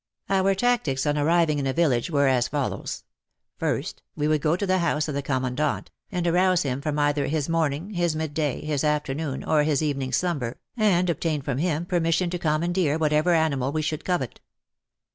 Our 0.31 0.55
tactics 0.55 1.05
on 1.05 1.15
arriving 1.15 1.59
in 1.59 1.67
a 1.67 1.73
village 1.73 2.09
were 2.09 2.25
as 2.25 2.47
follows. 2.47 3.03
First 3.59 4.01
we 4.15 4.27
would 4.27 4.41
go 4.41 4.55
to 4.55 4.65
the 4.65 4.79
house 4.79 5.07
of 5.07 5.13
the 5.13 5.21
Commandant, 5.21 5.91
and 6.11 6.25
arouse 6.25 6.63
him 6.63 6.81
from 6.81 6.97
either 6.97 7.27
his 7.27 7.47
morning, 7.47 7.91
his 7.91 8.15
midday, 8.15 8.65
his 8.65 8.83
afternoon, 8.83 9.43
or 9.43 9.61
his 9.61 9.83
evening 9.83 10.11
slumber, 10.11 10.57
and 10.75 11.07
obtain 11.07 11.43
from 11.43 11.59
him 11.59 11.85
per 11.85 11.99
mission 11.99 12.31
to 12.31 12.39
commandeer 12.39 12.97
whatever 12.97 13.31
animal 13.35 13.71
we 13.71 13.83
should 13.83 14.03
covet. 14.03 14.39